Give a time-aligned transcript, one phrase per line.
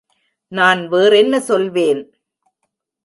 [0.51, 2.01] நான் வேறென்ன சொல்வேன்?